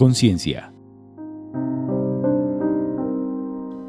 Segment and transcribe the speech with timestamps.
[0.00, 0.72] Conciencia.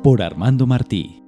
[0.04, 1.24] Por Armando Martí.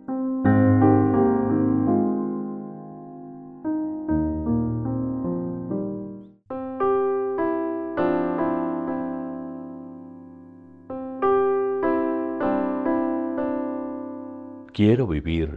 [14.73, 15.55] Quiero vivir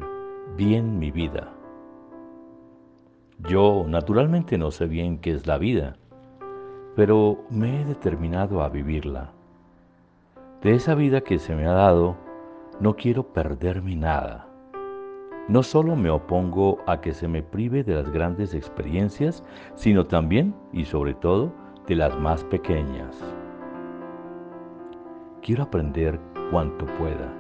[0.57, 1.53] bien mi vida.
[3.49, 5.97] Yo naturalmente no sé bien qué es la vida
[6.97, 9.31] pero me he determinado a vivirla.
[10.63, 12.17] De esa vida que se me ha dado,
[12.81, 14.49] no quiero perderme nada.
[15.47, 20.55] No solo me opongo a que se me prive de las grandes experiencias, sino también
[20.73, 21.53] y sobre todo
[21.87, 23.23] de las más pequeñas.
[25.43, 26.19] Quiero aprender
[26.51, 27.31] cuanto pueda.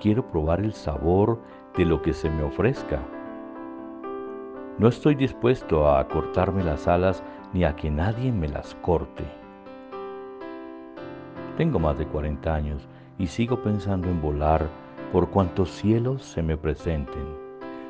[0.00, 1.38] Quiero probar el sabor
[1.76, 2.98] de lo que se me ofrezca.
[4.78, 7.22] No estoy dispuesto a cortarme las alas
[7.54, 9.24] ni a que nadie me las corte.
[11.56, 14.68] Tengo más de 40 años y sigo pensando en volar
[15.12, 17.24] por cuantos cielos se me presenten,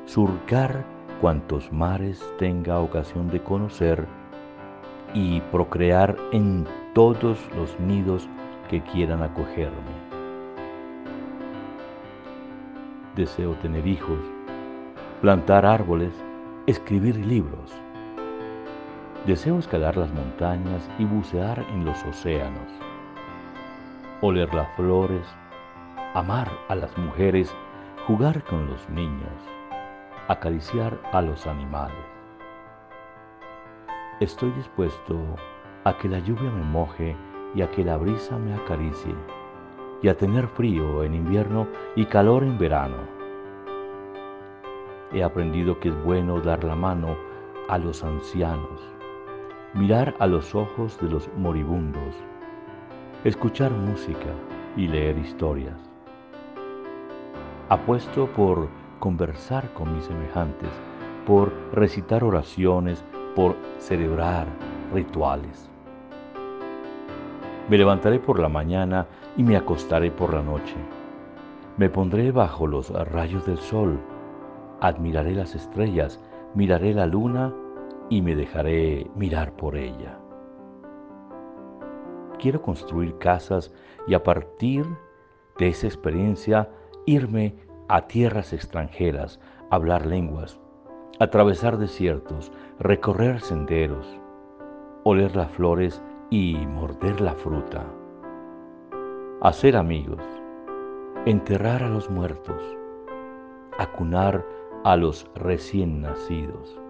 [0.04, 0.84] surcar
[1.22, 4.06] cuantos mares tenga ocasión de conocer
[5.14, 8.28] y procrear en todos los nidos
[8.68, 9.94] que quieran acogerme.
[13.16, 14.18] Deseo tener hijos,
[15.22, 16.12] plantar árboles,
[16.66, 17.83] escribir libros
[19.26, 22.68] Deseo escalar las montañas y bucear en los océanos,
[24.20, 25.26] oler las flores,
[26.12, 27.50] amar a las mujeres,
[28.06, 29.32] jugar con los niños,
[30.28, 31.96] acariciar a los animales.
[34.20, 35.18] Estoy dispuesto
[35.84, 37.16] a que la lluvia me moje
[37.54, 39.14] y a que la brisa me acaricie,
[40.02, 42.98] y a tener frío en invierno y calor en verano.
[45.14, 47.16] He aprendido que es bueno dar la mano
[47.70, 48.93] a los ancianos
[49.74, 52.14] mirar a los ojos de los moribundos,
[53.24, 54.30] escuchar música
[54.76, 55.74] y leer historias.
[57.68, 58.68] Apuesto por
[59.00, 60.70] conversar con mis semejantes,
[61.26, 64.46] por recitar oraciones, por celebrar
[64.92, 65.68] rituales.
[67.68, 70.76] Me levantaré por la mañana y me acostaré por la noche.
[71.78, 73.98] Me pondré bajo los rayos del sol,
[74.80, 76.20] admiraré las estrellas,
[76.54, 77.52] miraré la luna
[78.10, 80.18] y me dejaré mirar por ella.
[82.38, 83.72] Quiero construir casas
[84.06, 84.84] y a partir
[85.58, 86.68] de esa experiencia
[87.06, 87.56] irme
[87.88, 90.60] a tierras extranjeras, hablar lenguas,
[91.20, 94.06] atravesar desiertos, recorrer senderos,
[95.04, 97.84] oler las flores y morder la fruta,
[99.40, 100.22] hacer amigos,
[101.24, 102.62] enterrar a los muertos,
[103.78, 104.44] acunar
[104.84, 106.83] a los recién nacidos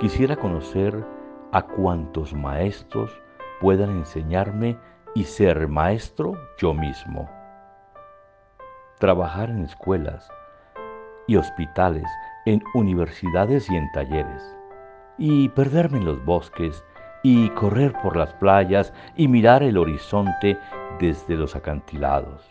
[0.00, 1.04] Quisiera conocer
[1.52, 3.20] a cuantos maestros
[3.60, 4.78] puedan enseñarme
[5.14, 7.28] y ser maestro yo mismo.
[8.98, 10.26] Trabajar en escuelas
[11.26, 12.06] y hospitales,
[12.46, 14.56] en universidades y en talleres.
[15.18, 16.82] Y perderme en los bosques
[17.22, 20.58] y correr por las playas y mirar el horizonte
[20.98, 22.48] desde los acantilados.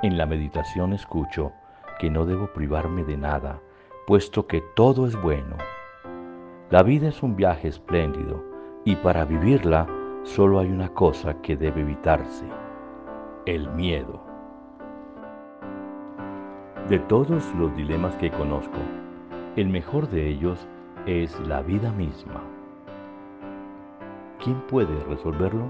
[0.00, 1.52] En la meditación escucho
[1.98, 3.58] que no debo privarme de nada
[4.08, 5.58] puesto que todo es bueno.
[6.70, 8.42] La vida es un viaje espléndido
[8.86, 9.86] y para vivirla
[10.22, 12.46] solo hay una cosa que debe evitarse,
[13.44, 14.18] el miedo.
[16.88, 18.78] De todos los dilemas que conozco,
[19.56, 20.66] el mejor de ellos
[21.04, 22.40] es la vida misma.
[24.42, 25.66] ¿Quién puede resolverlo?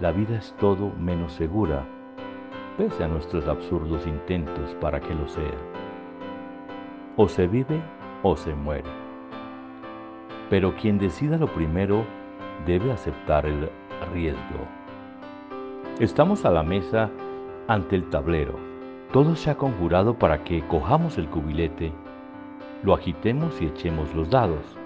[0.00, 1.84] La vida es todo menos segura,
[2.76, 5.89] pese a nuestros absurdos intentos para que lo sea.
[7.22, 7.82] O se vive
[8.22, 8.88] o se muere.
[10.48, 12.02] Pero quien decida lo primero
[12.64, 13.68] debe aceptar el
[14.14, 14.64] riesgo.
[15.98, 17.10] Estamos a la mesa
[17.68, 18.54] ante el tablero.
[19.12, 21.92] Todo se ha conjurado para que cojamos el cubilete,
[22.84, 24.78] lo agitemos y echemos los dados.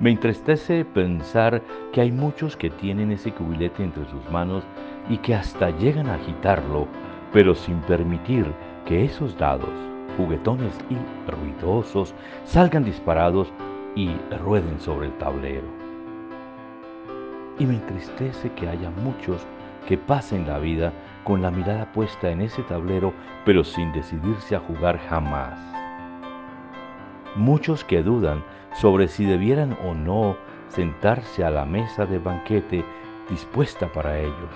[0.00, 1.60] Me entristece pensar
[1.92, 4.64] que hay muchos que tienen ese cubilete entre sus manos
[5.10, 6.88] y que hasta llegan a agitarlo,
[7.34, 8.46] pero sin permitir
[8.86, 12.14] que esos dados juguetones y ruidosos
[12.44, 13.52] salgan disparados
[13.94, 14.10] y
[14.44, 15.66] rueden sobre el tablero.
[17.58, 19.46] Y me entristece que haya muchos
[19.86, 20.92] que pasen la vida
[21.24, 23.12] con la mirada puesta en ese tablero,
[23.44, 25.58] pero sin decidirse a jugar jamás.
[27.36, 28.42] Muchos que dudan
[28.74, 30.36] sobre si debieran o no
[30.68, 32.84] sentarse a la mesa de banquete
[33.28, 34.50] dispuesta para ellos.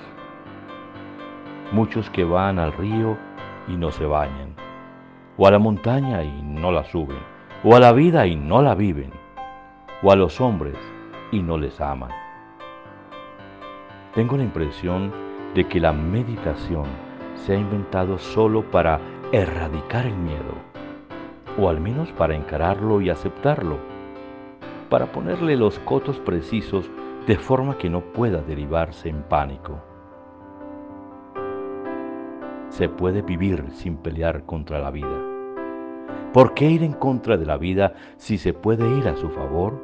[1.73, 3.17] Muchos que van al río
[3.69, 4.66] y no se bañan
[5.38, 7.19] o a la montaña y no la suben,
[7.62, 9.11] o a la vida y no la viven,
[10.03, 10.77] o a los hombres
[11.33, 12.11] y no les aman.
[14.15, 15.12] Tengo la impresión
[15.55, 16.87] de que la meditación
[17.35, 19.00] se ha inventado solo para
[19.33, 20.55] erradicar el miedo,
[21.59, 23.79] o al menos para encararlo y aceptarlo,
[24.88, 26.91] para ponerle los cotos precisos
[27.27, 29.83] de forma que no pueda derivarse en pánico.
[32.69, 35.25] Se puede vivir sin pelear contra la vida.
[36.32, 39.81] ¿Por qué ir en contra de la vida si se puede ir a su favor?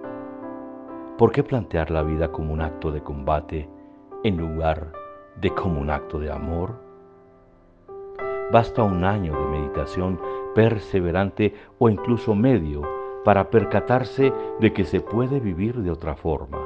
[1.18, 3.68] ¿Por qué plantear la vida como un acto de combate
[4.24, 4.92] en lugar
[5.40, 6.74] de como un acto de amor?
[8.52, 10.20] Basta un año de meditación
[10.54, 12.82] perseverante o incluso medio
[13.24, 16.58] para percatarse de que se puede vivir de otra forma.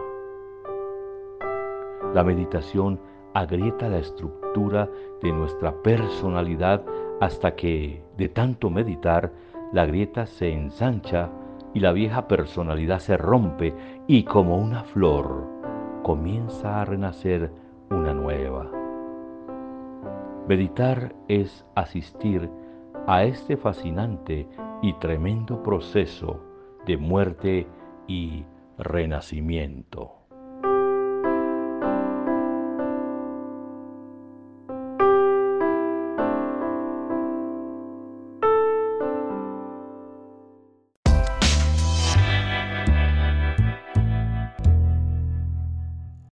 [2.15, 2.99] La meditación
[3.35, 4.89] agrieta la estructura
[5.21, 6.83] de nuestra personalidad
[7.21, 9.33] hasta que, de tanto meditar,
[9.73, 11.31] la grieta se ensancha
[11.75, 13.75] y la vieja personalidad se rompe
[14.07, 15.47] y como una flor
[16.03, 17.51] comienza a renacer
[17.91, 18.71] una nueva.
[20.49, 22.49] Meditar es asistir
[23.07, 24.49] a este fascinante
[24.83, 26.41] y tremendo proceso
[26.87, 27.67] de muerte
[28.07, 28.45] y
[28.79, 30.26] renacimiento.